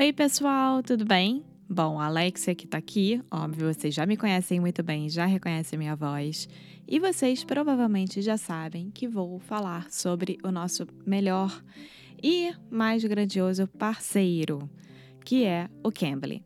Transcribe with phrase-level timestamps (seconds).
[0.00, 1.42] Oi, pessoal, tudo bem?
[1.68, 5.76] Bom, a Alexia que tá aqui, óbvio, vocês já me conhecem muito bem, já reconhecem
[5.76, 6.48] minha voz.
[6.86, 11.64] E vocês provavelmente já sabem que vou falar sobre o nosso melhor
[12.22, 14.70] e mais grandioso parceiro,
[15.24, 16.44] que é o Cambly.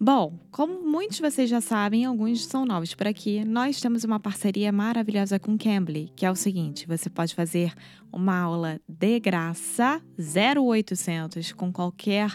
[0.00, 4.18] Bom, como muitos de vocês já sabem, alguns são novos por aqui, nós temos uma
[4.18, 7.74] parceria maravilhosa com o Cambly, que é o seguinte: você pode fazer
[8.10, 12.34] uma aula de graça 0800 com qualquer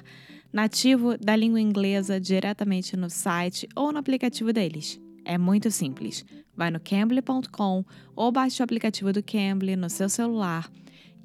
[0.53, 5.01] nativo da língua inglesa diretamente no site ou no aplicativo deles.
[5.25, 6.23] É muito simples.
[6.55, 7.83] Vai no cambly.com
[8.15, 10.69] ou baixe o aplicativo do Cambly no seu celular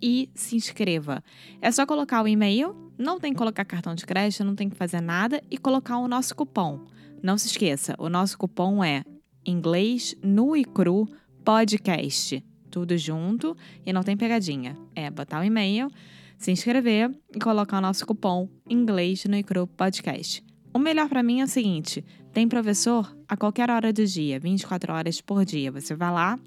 [0.00, 1.22] e se inscreva.
[1.60, 4.76] É só colocar o e-mail, não tem que colocar cartão de crédito, não tem que
[4.76, 6.86] fazer nada e colocar o nosso cupom.
[7.22, 9.02] Não se esqueça, o nosso cupom é
[9.44, 11.06] inglês nu e cru
[11.44, 12.42] podcast.
[12.70, 14.76] Tudo junto e não tem pegadinha.
[14.94, 15.90] É botar o e-mail,
[16.38, 20.42] se inscrever e colocar o nosso cupom inglês nu e cru podcast.
[20.72, 24.92] O melhor para mim é o seguinte: tem professor a qualquer hora do dia, 24
[24.92, 25.72] horas por dia.
[25.72, 26.38] Você vai lá,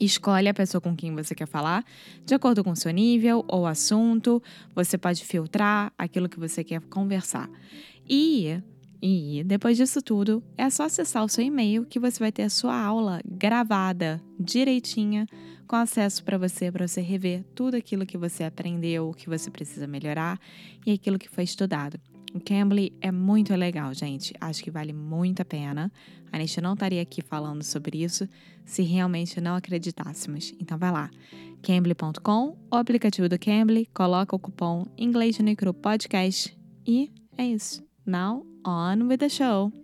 [0.00, 1.84] escolhe a pessoa com quem você quer falar,
[2.24, 4.42] de acordo com o seu nível ou assunto.
[4.74, 7.50] Você pode filtrar aquilo que você quer conversar.
[8.08, 8.60] E,
[9.02, 12.50] e depois disso tudo, é só acessar o seu e-mail que você vai ter a
[12.50, 15.26] sua aula gravada direitinha,
[15.64, 19.50] com acesso para você, para você rever tudo aquilo que você aprendeu, o que você
[19.50, 20.38] precisa melhorar
[20.86, 21.98] e aquilo que foi estudado.
[22.34, 24.34] O Cambly é muito legal, gente.
[24.40, 25.90] Acho que vale muito a pena.
[26.32, 28.28] A gente não estaria aqui falando sobre isso
[28.64, 30.52] se realmente não acreditássemos.
[30.60, 31.10] Então vai lá,
[31.62, 37.84] cambly.com, o aplicativo do Cambly, coloca o cupom Inglês no Cru Podcast e é isso.
[38.04, 39.83] Now on with the show.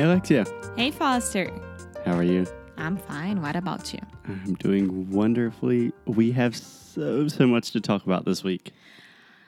[0.00, 0.46] Hey, Alexia.
[0.78, 1.50] Hey Foster.
[2.06, 2.46] How are you?
[2.78, 3.42] I'm fine.
[3.42, 3.98] What about you?
[4.26, 5.92] I'm doing wonderfully.
[6.06, 8.72] We have so, so much to talk about this week.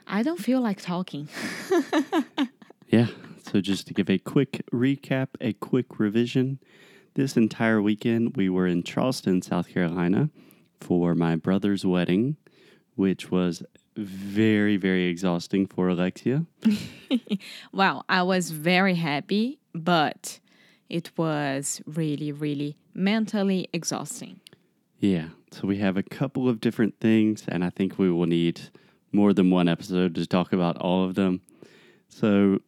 [0.07, 1.31] I don't feel like talking.
[2.89, 3.07] Yeah.
[3.51, 6.59] So, just to give a quick recap, a quick revision,
[7.15, 10.29] this entire weekend we were in Charleston, South Carolina
[10.83, 12.37] for my brother's wedding,
[12.95, 13.63] which was
[13.97, 16.45] very, very exhausting for Alexia.
[17.73, 20.41] Well, I was very happy, but
[20.89, 24.41] it was really, really mentally exhausting.
[24.99, 25.29] Yeah.
[25.51, 28.61] So, we have a couple of different things, and I think we will need
[29.13, 31.41] more than one episode to talk about all of them.
[32.09, 32.61] So,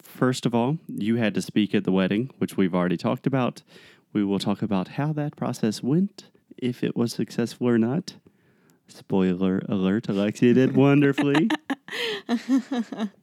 [0.00, 3.62] first of all, you had to speak at the wedding, which we've already talked about.
[4.12, 6.26] We will talk about how that process went,
[6.56, 8.14] if it was successful or not.
[8.88, 11.50] Spoiler alert, Alexia did wonderfully.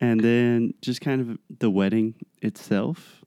[0.00, 3.24] and then just kind of the wedding itself,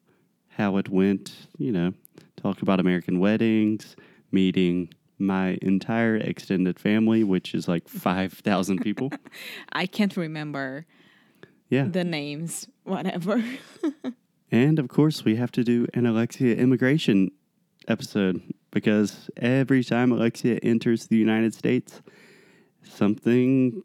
[0.49, 1.93] how it went, you know,
[2.37, 3.95] talk about American weddings,
[4.31, 4.89] meeting
[5.19, 9.11] my entire extended family, which is like 5,000 people.
[9.73, 10.85] I can't remember
[11.69, 11.85] Yeah.
[11.85, 13.43] the names, whatever.
[14.51, 17.31] And of course, we have to do an Alexia immigration
[17.87, 22.03] episode because every time Alexia enters the United States,
[22.83, 23.83] something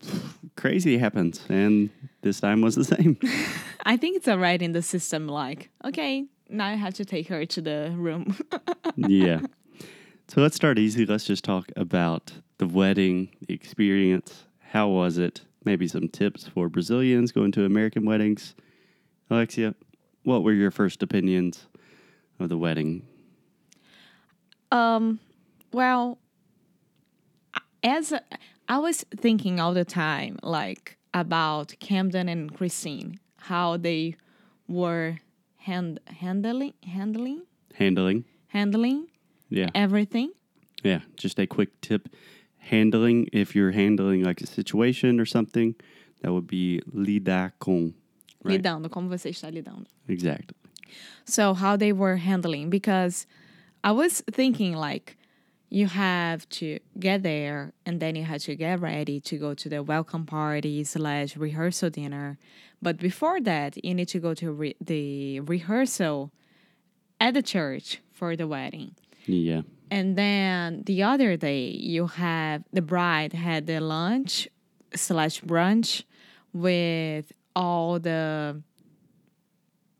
[0.56, 1.44] crazy happens.
[1.48, 1.90] And
[2.22, 3.18] this time was the same.
[3.84, 7.44] I think it's alright in the system, like, okay, now I have to take her
[7.46, 8.36] to the room.
[8.96, 9.40] yeah.
[10.28, 11.06] So let's start easy.
[11.06, 14.44] Let's just talk about the wedding, the experience.
[14.58, 15.42] How was it?
[15.64, 18.54] Maybe some tips for Brazilians going to American weddings.
[19.30, 19.74] Alexia,
[20.24, 21.66] what were your first opinions
[22.38, 23.06] of the wedding?
[24.70, 25.18] Um,
[25.72, 26.18] well,
[27.82, 28.22] as a,
[28.68, 34.16] I was thinking all the time, like about Camden and Christine, how they
[34.66, 35.18] were
[35.56, 37.42] hand, handling, handling,
[37.74, 38.24] Handling.
[38.48, 39.06] handling
[39.48, 39.70] Yeah.
[39.74, 40.32] everything.
[40.84, 42.08] Yeah, just a quick tip.
[42.58, 45.74] Handling, if you're handling like a situation or something,
[46.22, 47.94] that would be lidar com.
[48.44, 48.60] Right.
[48.62, 49.86] Lidando, como você está lidando.
[50.08, 50.54] Exactly.
[51.24, 53.26] So how they were handling because
[53.84, 55.16] I was thinking like
[55.70, 59.68] you have to get there and then you have to get ready to go to
[59.68, 62.38] the welcome party slash rehearsal dinner.
[62.80, 66.32] But before that, you need to go to re- the rehearsal
[67.20, 68.94] at the church for the wedding.
[69.26, 69.62] Yeah.
[69.90, 74.48] And then the other day, you have the bride had the lunch
[74.94, 76.04] slash brunch
[76.52, 78.62] with all the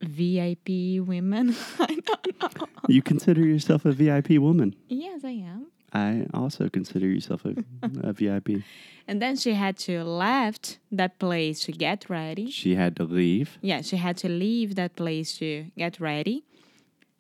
[0.01, 1.55] VIP women.
[1.81, 2.67] I don't know.
[2.89, 4.75] You consider yourself a VIP woman.
[4.89, 5.67] Yes, I am.
[5.93, 7.55] I also consider yourself a,
[8.03, 8.63] a VIP.
[9.07, 12.51] And then she had to left that place to get ready.
[12.51, 13.59] She had to leave.
[13.63, 16.45] Yeah, she had to leave that place to get ready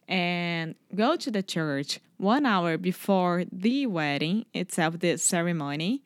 [0.07, 6.03] and go to the church one hour before the wedding itself, the ceremony,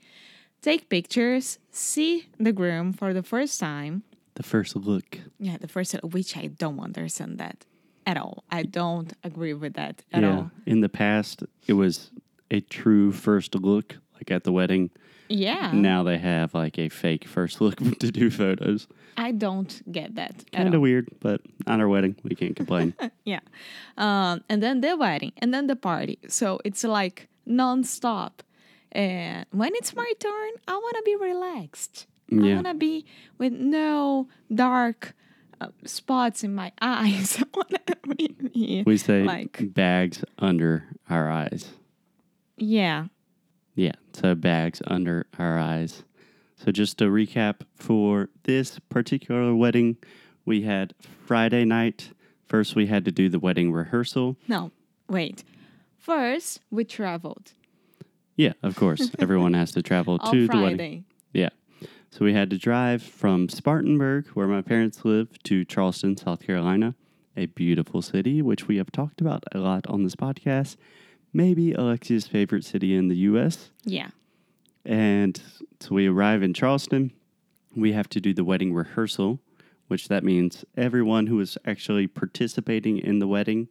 [0.61, 4.03] take pictures, see the groom for the first time.
[4.35, 5.19] The first look.
[5.39, 7.67] Yeah, the first, which I don't understand that
[8.07, 8.45] at all.
[8.51, 10.37] I don't agree with that at yeah.
[10.37, 10.51] all.
[10.67, 12.11] In the past, it was
[12.51, 14.91] a true first look, like at the wedding.
[15.29, 15.73] Yeah.
[15.73, 18.87] Now they have like a fake first look to do photos.
[19.17, 22.95] I don't get that Kind of weird, but on our wedding, we can't complain.
[23.25, 23.41] Yeah.
[23.97, 26.19] Um, and then the wedding and then the party.
[26.29, 28.33] So it's like nonstop.
[28.91, 32.07] And when it's my turn, I want to be relaxed.
[32.41, 33.05] I want to be
[33.39, 35.15] with no dark
[35.61, 37.39] uh, spots in my eyes.
[37.39, 41.71] I want to We say like, bags under our eyes.
[42.57, 43.07] yeah.
[43.75, 46.05] Yeah, so bags under our eyes.
[46.57, 49.97] So just to recap for this particular wedding,
[50.45, 50.95] we had
[51.25, 52.11] Friday night.
[52.45, 54.37] First, we had to do the wedding rehearsal.
[54.47, 54.73] No,
[55.09, 55.43] wait.
[55.97, 57.53] First, we traveled
[58.37, 59.11] Yeah, of course.
[59.19, 61.05] Everyone has to travel to the wedding.
[61.33, 61.49] Yeah.
[62.13, 66.95] So we had to drive from Spartanburg, where my parents live, to Charleston, South Carolina,
[67.39, 70.77] a beautiful city, which we have talked about a lot on this podcast.
[71.33, 73.71] Maybe Alexia's favorite city in the U.S.
[73.85, 74.11] Yeah.
[74.85, 75.41] And
[75.81, 77.13] so we arrive in Charleston.
[77.75, 79.41] We have to do the wedding rehearsal,
[79.89, 83.69] which that means everyone who is actually participating in the wedding,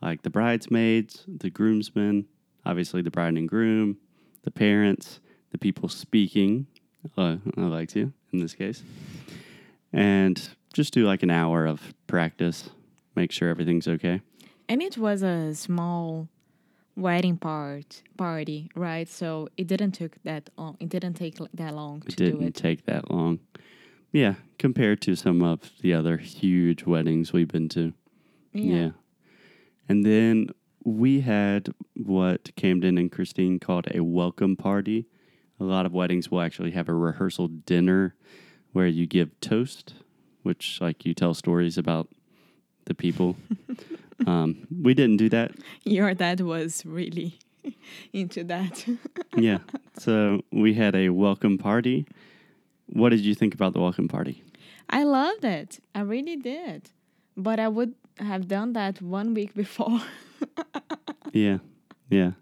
[0.00, 2.24] like the bridesmaids, the groomsmen,
[2.64, 3.98] obviously the bride and groom,
[4.42, 5.20] the parents,
[5.50, 6.66] the people speaking,
[7.16, 8.82] uh, Alexia in this case,
[9.92, 12.70] and just do like an hour of practice,
[13.14, 14.20] make sure everything's okay.
[14.68, 16.28] And it was a small
[16.96, 19.08] wedding part party, right?
[19.08, 20.76] So it didn't took that long.
[20.80, 22.54] It didn't take that long to do It didn't it.
[22.54, 23.40] take that long.
[24.12, 27.92] Yeah, compared to some of the other huge weddings we've been to.
[28.52, 28.90] Yeah.
[29.88, 30.50] And then
[30.84, 35.06] we had what Camden and Christine called a welcome party.
[35.60, 38.14] A lot of weddings will actually have a rehearsal dinner
[38.72, 39.94] where you give toast,
[40.42, 42.08] which like you tell stories about
[42.86, 43.36] the people.
[44.26, 45.52] um, we didn't do that.
[45.84, 47.38] Your dad was really
[48.12, 48.84] into that.
[49.36, 49.58] Yeah.
[49.98, 52.06] So we had a welcome party.
[52.86, 54.44] What did you think about the welcome party?
[54.88, 55.80] I loved it.
[55.92, 56.90] I really did.
[57.36, 60.00] But I would have done that one week before
[61.32, 61.58] Yeah.
[62.10, 62.32] Yeah.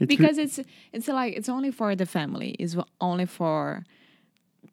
[0.00, 0.60] It's because it's
[0.92, 2.50] it's like it's only for the family.
[2.58, 3.84] It's only for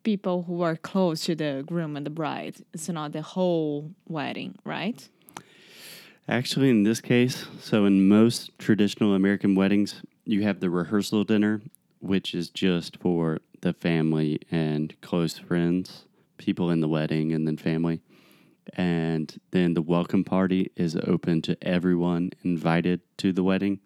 [0.03, 2.55] people who are close to the groom and the bride.
[2.73, 5.07] It's not the whole wedding, right?
[6.27, 11.61] Actually, in this case, so in most traditional American weddings, you have the rehearsal dinner,
[11.99, 16.05] which is just for the family and close friends,
[16.37, 18.01] people in the wedding, and then family.
[18.73, 23.79] And then the welcome party is open to everyone invited to the wedding.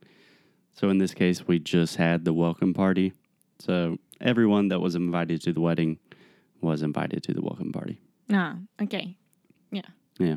[0.74, 3.14] So in this case, we just had the welcome party.
[3.60, 6.00] So everyone that was invited to the wedding
[6.62, 8.00] was invited to the welcome party.
[8.32, 9.16] Ah, okay.
[9.72, 9.82] Yeah.
[10.18, 10.36] Yeah.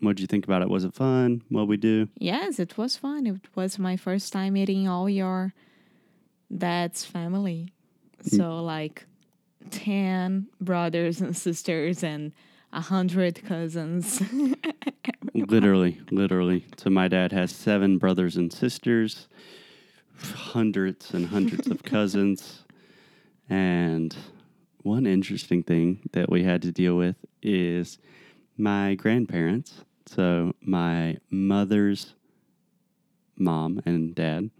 [0.00, 0.68] What did you think about it?
[0.68, 1.42] Was it fun?
[1.48, 2.08] What we do?
[2.18, 3.26] Yes, it was fun.
[3.26, 5.54] It was my first time meeting all your
[6.56, 7.72] dad's family.
[8.22, 9.06] So like
[9.70, 12.32] ten brothers and sisters and
[12.74, 14.20] a hundred cousins.
[15.34, 16.66] literally, literally.
[16.76, 19.28] So my dad has seven brothers and sisters,
[20.20, 22.64] hundreds and hundreds of cousins,
[23.48, 24.14] and
[24.82, 27.98] one interesting thing that we had to deal with is
[28.58, 29.84] my grandparents.
[30.06, 32.14] So my mother's
[33.36, 34.50] mom and dad,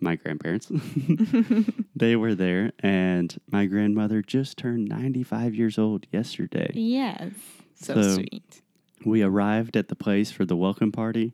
[0.00, 0.70] my grandparents,
[1.96, 6.70] they were there, and my grandmother just turned 95 years old yesterday.
[6.74, 7.32] yes.
[7.74, 8.62] So, So- sweet.
[9.04, 11.32] We arrived at the place for the welcome party,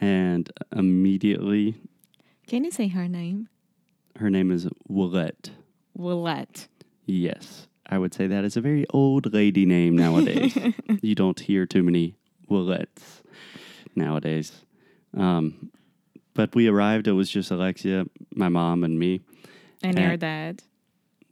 [0.00, 1.74] and immediately,
[2.46, 3.48] Can you say her name?
[4.18, 5.50] her name is Willette.
[5.96, 6.66] Willette.
[7.04, 10.56] Yes, I would say that is a very old lady name nowadays.
[11.02, 12.16] you don't hear too many
[12.50, 13.20] Willettes
[13.94, 14.64] nowadays.
[15.16, 15.70] Um,
[16.38, 19.20] but we arrived, it was just Alexia, my mom, and me.
[19.82, 20.62] And Uh, your dad.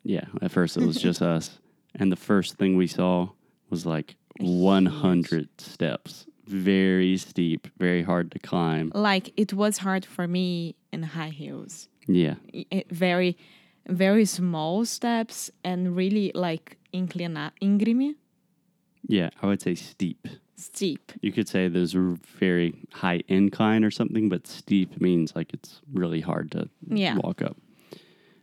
[0.02, 1.60] Yeah, at first it was just us.
[1.94, 3.28] And the first thing we saw
[3.70, 8.90] was like 100 steps very steep, very hard to climb.
[8.94, 11.88] Like it was hard for me in high heels.
[12.08, 12.34] Yeah.
[12.52, 13.36] It- very,
[13.88, 18.14] very small steps and really like inclina íngreme,
[19.08, 20.26] Yeah, I would say steep.
[20.56, 21.12] Steep.
[21.20, 25.80] You could say there's a very high incline or something, but steep means like it's
[25.92, 27.16] really hard to Yeah.
[27.18, 27.56] walk up.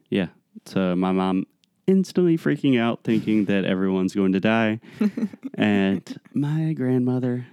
[0.09, 0.27] Yeah.
[0.65, 1.45] So my mom
[1.87, 4.79] instantly freaking out, thinking that everyone's going to die.
[5.55, 7.45] and my grandmother,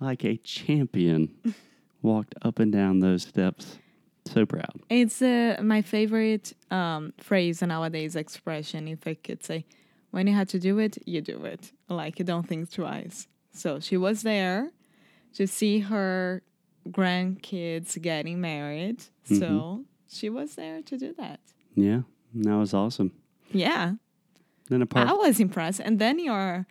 [0.00, 1.34] like a champion,
[2.02, 3.78] walked up and down those steps.
[4.26, 4.80] So proud.
[4.90, 9.64] It's uh, my favorite um, phrase nowadays, expression, if I could say.
[10.10, 11.72] When you had to do it, you do it.
[11.88, 13.26] Like you don't think twice.
[13.58, 14.70] So she was there
[15.34, 16.42] to see her
[16.88, 19.02] grandkids getting married.
[19.24, 21.40] So she was there to do that.
[21.74, 22.02] Yeah.
[22.34, 23.12] That was awesome.
[23.52, 23.94] Yeah,
[24.68, 25.80] Then apart I was impressed.
[25.80, 26.66] And then your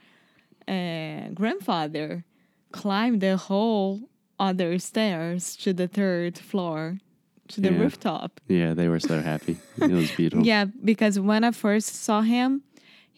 [0.67, 2.24] uh, grandfather
[2.72, 7.00] climbed the whole other stairs to the third floor,
[7.48, 7.79] to the Yeah.
[7.79, 8.39] rooftop.
[8.48, 9.58] Yeah, they were so happy.
[9.82, 10.46] It was beautiful.
[10.46, 12.62] Yeah, because when I first saw him,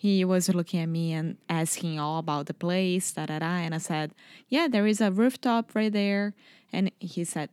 [0.02, 3.58] he was looking at me and asking all about the place, da da da.
[3.66, 4.14] And I said,
[4.48, 6.34] Yeah, there is a rooftop right there.
[6.72, 7.50] And he said,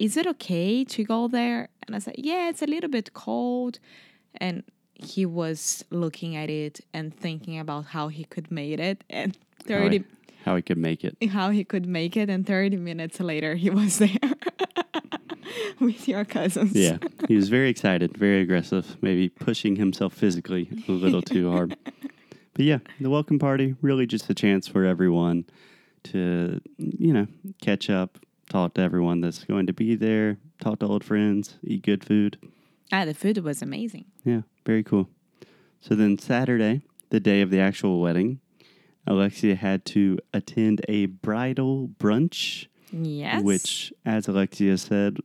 [0.00, 1.68] Is it okay to go there?
[1.86, 3.78] And I said, Yeah, it's a little bit cold.
[4.34, 9.04] And he was looking at it and thinking about how he could make it.
[9.08, 10.04] And How 30 he,
[10.44, 11.16] how he could make it.
[11.30, 14.34] how he could make it and 30 minutes later he was there
[15.80, 16.74] with your cousins.
[16.74, 16.98] Yeah,
[17.28, 21.76] he was very excited, very aggressive, maybe pushing himself physically a little too hard.
[22.54, 25.44] But yeah, the welcome party really just a chance for everyone
[26.04, 27.26] to, you know,
[27.60, 28.18] catch up,
[28.48, 32.38] talk to everyone that's going to be there, talk to old friends, eat good food.
[32.92, 34.04] Ah, the food was amazing.
[34.24, 35.08] Yeah, very cool.
[35.80, 38.40] So then Saturday, the day of the actual wedding,
[39.06, 43.42] Alexia had to attend a bridal brunch, Yes.
[43.42, 45.18] which, as Alexia said,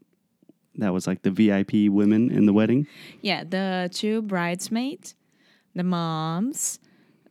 [0.76, 2.88] that was like the VIP women in the wedding.
[3.22, 5.14] Yeah, the two bridesmaids,
[5.76, 6.80] the moms,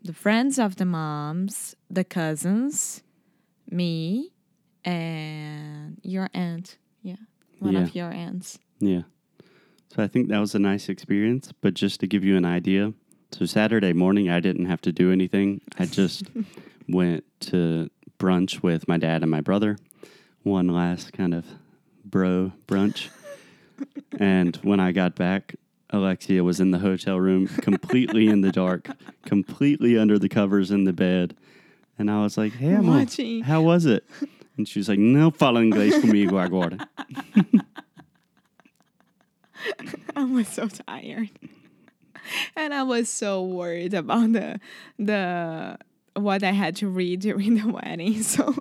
[0.03, 3.03] the friends of the moms, the cousins,
[3.71, 4.33] me,
[4.85, 6.79] and your aunt.
[7.03, 7.17] Yeah,
[7.59, 7.81] one Yeah.
[7.83, 8.59] of your aunts.
[8.81, 9.03] Yeah.
[9.95, 11.53] So I think that was a nice experience.
[11.61, 12.93] But just to give you an idea,
[13.33, 15.61] so Saturday morning, I didn't have to do anything.
[15.79, 16.25] I just
[16.89, 19.79] went to brunch with my dad and my brother,
[20.43, 21.45] one last kind of
[22.05, 23.09] bro brunch.
[24.19, 25.55] and when I got back,
[25.91, 28.91] Alexia was in the hotel room, completely in the dark,
[29.25, 31.35] completely under the covers in the bed.
[31.99, 33.43] And I was like, hey, Emma, Watching.
[33.43, 34.05] how was it?
[34.57, 36.79] And she was like, no fala inglês comigo agora.
[40.17, 41.31] I was so tired,
[42.57, 44.61] and I was so worried about the
[44.99, 45.79] the
[46.15, 48.23] what I had to read during the wedding.
[48.23, 48.55] So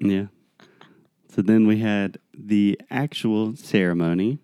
[0.00, 0.26] Yeah.
[1.34, 4.38] So then we had the actual ceremony,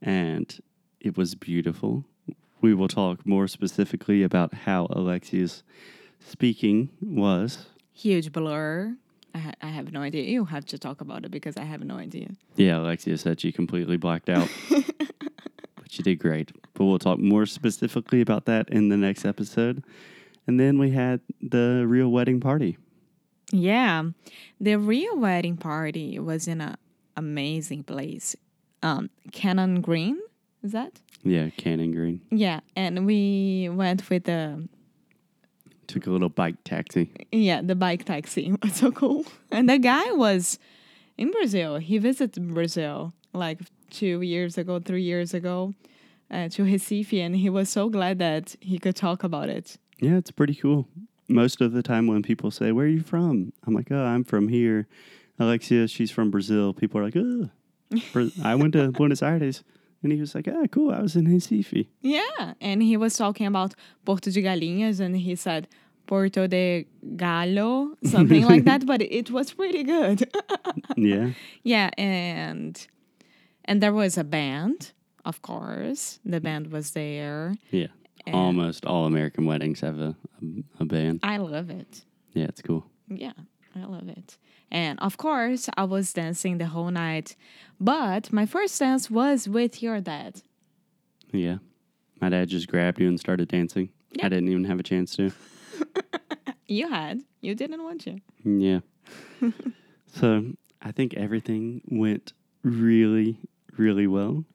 [0.00, 0.58] and
[1.02, 2.04] it was beautiful.
[2.60, 5.62] We will talk more specifically about how Alexia's
[6.20, 7.66] speaking was.
[7.92, 8.96] huge blur.
[9.34, 10.24] I, ha- I have no idea.
[10.24, 12.28] You have to talk about it because I have no idea.
[12.56, 16.52] Yeah, Alexia said she completely blacked out, but she did great.
[16.74, 19.82] But we'll talk more specifically about that in the next episode.
[20.46, 22.76] And then we had the real wedding party.
[23.52, 24.04] Yeah,
[24.60, 26.76] the real wedding party was in a
[27.16, 28.36] amazing place,
[28.82, 30.18] um, Cannon Green.
[30.62, 31.00] Is that?
[31.24, 32.20] Yeah, Cannon Green.
[32.30, 34.68] Yeah, and we went with the
[35.88, 37.10] Took a little bike taxi.
[37.32, 38.52] yeah the bike taxi.
[38.62, 40.58] Was so cool, and the guy was
[41.18, 41.76] in Brazil.
[41.78, 43.58] He visited Brazil like
[43.90, 45.74] two years ago, three years ago,
[46.30, 49.76] uh, to Recife, and he was so glad that he could talk about it.
[50.00, 50.88] Yeah, it's pretty cool.
[51.28, 53.52] Most of the time when people say, Where are you from?
[53.66, 54.86] I'm like, Oh, I'm from here.
[55.38, 56.72] Alexia, she's from Brazil.
[56.72, 57.50] People are like, Oh,
[58.42, 59.62] I went to Buenos Aires.
[60.02, 60.90] And he was like, Ah, cool.
[60.92, 61.86] I was in Recife.
[62.00, 65.68] Yeah, and he was talking about Porto de Galinhas, and he said
[66.06, 68.84] Porto de Galo, something like that.
[68.86, 70.28] But it was pretty good.
[70.96, 71.30] Yeah.
[71.64, 72.86] yeah, and
[73.64, 74.92] and there was a band,
[75.24, 76.18] of course.
[76.24, 77.54] The band was there.
[77.70, 77.88] Yeah.
[78.26, 81.20] And- Almost all American weddings have a, a, a band.
[81.22, 82.04] I love it.
[82.34, 82.84] Yeah, it's cool.
[83.08, 83.32] Yeah,
[83.74, 84.36] I love it.
[84.70, 87.36] And of course, I was dancing the whole night.
[87.80, 90.42] But my first dance was with your dad.
[91.32, 91.58] Yeah.
[92.20, 93.90] My dad just grabbed you and started dancing.
[94.12, 94.26] Yeah.
[94.26, 95.32] I didn't even have a chance to.
[96.72, 97.20] You had.
[97.42, 98.18] You didn't want to.
[98.44, 98.80] Yeah.
[100.06, 103.36] so I think everything went really,
[103.76, 104.46] really well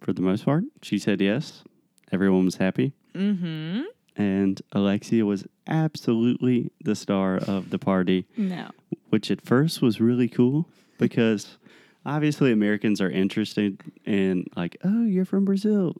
[0.00, 0.64] for the most part.
[0.80, 1.62] She said yes.
[2.10, 2.94] Everyone was happy.
[3.14, 3.82] Mm-hmm.
[4.16, 8.70] And Alexia was absolutely the star of the party, No.
[9.10, 10.68] which at first was really cool
[10.98, 11.58] because
[12.04, 15.96] obviously Americans are interested in, like, oh, you're from Brazil.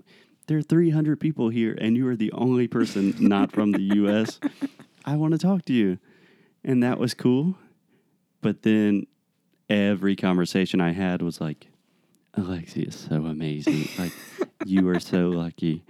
[0.47, 4.39] There are 300 people here, and you are the only person not from the US.
[5.05, 5.99] I want to talk to you.
[6.65, 7.57] And that was cool.
[8.43, 9.07] But then
[9.69, 11.67] every conversation I had was like,
[12.35, 13.89] Alexia is so amazing.
[13.99, 14.13] Like,
[14.65, 15.83] you are so lucky.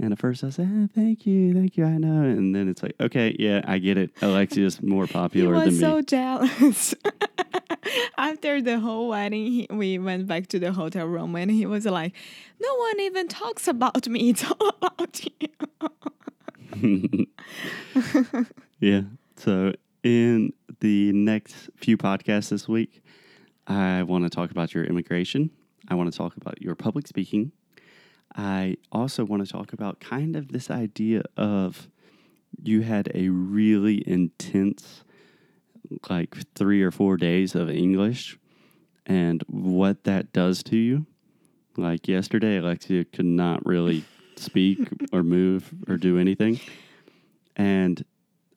[0.00, 2.22] And at first I said, ah, thank you, thank you, I know.
[2.22, 4.12] And then it's like, okay, yeah, I get it.
[4.22, 5.80] Alexia's more He popular was than me.
[5.80, 6.94] so jealous.
[8.18, 11.84] After the whole wedding, he, we went back to the hotel room and he was
[11.86, 12.12] like,
[12.60, 14.30] No one even talks about me.
[14.30, 17.26] It's all about you.
[18.80, 19.02] yeah.
[19.36, 23.02] So in the next few podcasts this week,
[23.66, 25.50] I want to talk about your immigration.
[25.88, 27.52] I want to talk about your public speaking.
[28.36, 31.88] I also want to talk about kind of this idea of
[32.62, 35.04] you had a really intense,
[36.08, 38.38] like three or four days of English
[39.06, 41.06] and what that does to you.
[41.76, 44.04] Like yesterday, Alexia could not really
[44.36, 44.78] speak
[45.12, 46.60] or move or do anything.
[47.56, 48.04] And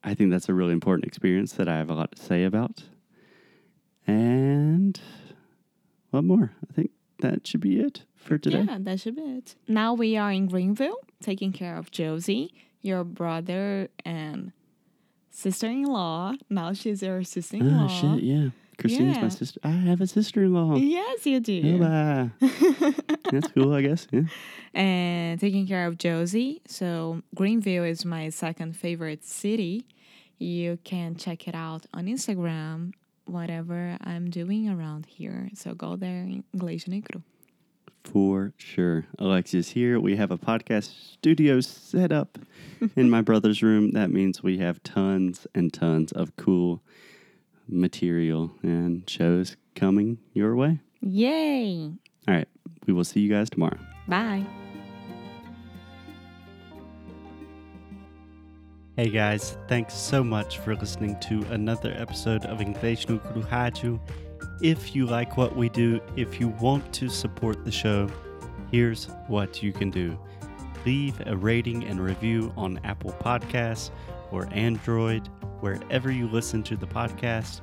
[0.03, 2.83] I think that's a really important experience that I have a lot to say about.
[4.05, 4.99] And
[6.09, 6.51] what more?
[6.69, 8.63] I think that should be it for today.
[8.67, 9.55] Yeah, that should be it.
[9.67, 14.51] Now we are in Greenville, taking care of Josie, your brother and
[15.29, 16.33] sister in law.
[16.49, 17.85] Now she's your sister in law.
[17.85, 18.49] Ah, shit, yeah.
[18.77, 19.21] Christine's Yeah.
[19.23, 19.59] my sister.
[19.63, 20.75] I have a sister in law.
[20.75, 21.77] Yes, you do.
[23.31, 24.07] That's cool, I guess.
[24.11, 24.21] Yeah.
[24.73, 26.61] and taking care of Josie.
[26.67, 29.85] So Greenville is my second favorite city.
[30.39, 32.93] You can check it out on Instagram,
[33.25, 35.49] whatever I'm doing around here.
[35.53, 37.21] So go there in Inglês Negro.
[38.03, 39.05] For sure.
[39.19, 39.99] Alexia's here.
[39.99, 42.37] We have a podcast studio set up
[42.95, 43.91] in my brother's room.
[43.91, 46.81] That means we have tons and tons of cool
[47.67, 50.79] material and shows coming your way.
[51.01, 51.93] Yay!
[52.27, 52.47] All right.
[52.87, 53.77] We will see you guys tomorrow.
[54.07, 54.45] Bye.
[58.97, 63.99] Hey guys, thanks so much for listening to another episode of Inglês no Cru Rádio.
[64.61, 68.07] If you like what we do, if you want to support the show,
[68.71, 70.19] here's what you can do.
[70.85, 73.89] Leave a rating and review on Apple Podcasts
[74.29, 75.27] or Android,
[75.61, 77.61] wherever you listen to the podcast.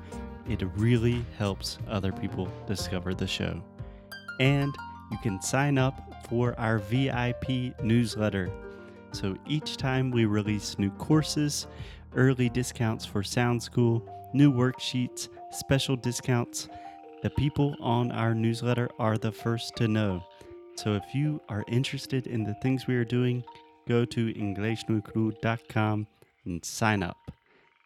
[0.49, 3.63] It really helps other people discover the show.
[4.41, 4.75] And
[5.13, 8.51] you can sign up for our VIP newsletter.
[9.13, 11.69] So each time we release new courses,
[12.17, 16.69] early discounts for Sound School, new worksheets, special discounts,
[17.23, 20.23] the people on our newsletter are the first to know.
[20.77, 23.43] So if you are interested in the things we are doing,
[23.89, 26.07] go to inglesnucru.com
[26.45, 27.17] and sign up.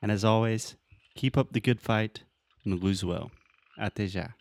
[0.02, 0.76] And as always,
[1.14, 2.22] keep up the good fight
[2.64, 3.30] and lose well.
[3.78, 4.34] Até já.